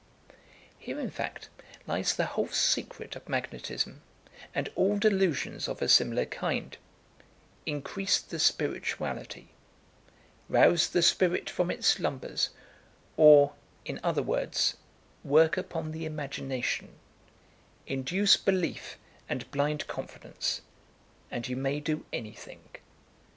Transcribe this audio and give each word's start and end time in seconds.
Here, 0.79 0.99
in 0.99 1.11
fact, 1.11 1.49
lies 1.85 2.15
the 2.15 2.25
whole 2.25 2.47
secret 2.47 3.15
of 3.15 3.29
magnetism, 3.29 4.01
and 4.51 4.67
all 4.73 4.97
delusions 4.97 5.67
of 5.67 5.79
a 5.79 5.87
similar 5.87 6.25
kind: 6.25 6.75
increase 7.67 8.19
the 8.19 8.39
spirituality 8.39 9.49
rouse 10.49 10.89
the 10.89 11.03
spirit 11.03 11.51
from 11.51 11.69
its 11.69 11.85
slumbers, 11.87 12.49
or, 13.15 13.53
in 13.85 13.99
other 14.01 14.23
words, 14.23 14.75
work 15.23 15.55
upon 15.55 15.91
the 15.91 16.05
imagination 16.05 16.95
induce 17.85 18.37
belief 18.37 18.97
and 19.29 19.51
blind 19.51 19.85
confidence, 19.85 20.61
and 21.29 21.47
you 21.47 21.55
may 21.55 21.79
do 21.79 22.07
any 22.11 22.31
thing. 22.33 22.63